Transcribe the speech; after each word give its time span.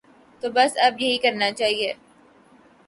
تو 0.41 0.47
بس 0.55 0.71
اب 0.85 0.93
یہی 1.01 1.17
کرنا 1.17 1.51
چاہیے۔ 1.51 1.93